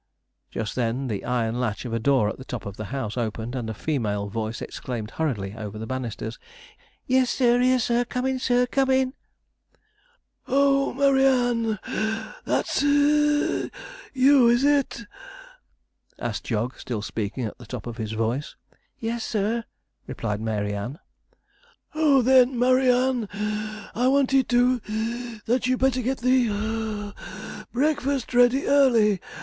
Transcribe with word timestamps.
Just 0.49 0.73
then, 0.73 1.09
the 1.09 1.23
iron 1.23 1.59
latch 1.59 1.85
of 1.85 1.93
a 1.93 1.99
door 1.99 2.27
at 2.27 2.39
the 2.39 2.43
top 2.43 2.65
of 2.65 2.75
the 2.75 2.85
house 2.85 3.17
opened, 3.17 3.53
and 3.53 3.69
a 3.69 3.73
female 3.75 4.29
voice 4.29 4.59
exclaimed 4.59 5.11
hurriedly 5.11 5.53
over 5.53 5.77
the 5.77 5.85
banisters: 5.85 6.39
'Yes, 7.05 7.29
sir! 7.29 7.59
here, 7.59 7.77
sir! 7.77 8.03
comin' 8.05 8.39
sir! 8.39 8.65
comin'!' 8.65 9.13
'Oh, 10.47 10.91
Murry 10.95 11.27
Ann 11.27 11.77
(puff), 11.83 12.41
that's 12.45 12.81
(wheeze) 12.81 13.69
you, 14.13 14.47
is 14.49 14.63
it?' 14.63 15.03
asked 16.17 16.45
Jog, 16.45 16.79
still 16.79 17.03
speaking 17.03 17.45
at 17.45 17.59
the 17.59 17.67
top 17.67 17.85
of 17.85 17.97
his 17.97 18.13
voice. 18.13 18.55
'Yes, 18.97 19.23
sir,' 19.23 19.65
replied 20.07 20.41
Mary 20.41 20.73
Ann. 20.73 20.97
'Oh! 21.93 22.23
then, 22.23 22.57
Murry 22.57 22.91
Ann, 22.91 23.29
I 23.93 24.07
wanted 24.07 24.49
to 24.49 24.79
(puff) 24.79 25.45
that 25.45 25.67
you'd 25.67 25.77
better 25.79 26.01
get 26.01 26.21
the 26.21 27.13
(puff) 27.13 27.67
breakfast 27.71 28.33
ready 28.33 28.65
early. 28.65 29.21